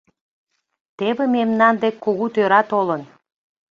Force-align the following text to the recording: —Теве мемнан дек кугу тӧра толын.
—Теве 0.97 1.25
мемнан 1.35 1.75
дек 1.81 1.95
кугу 2.03 2.25
тӧра 2.33 2.61
толын. 2.69 3.01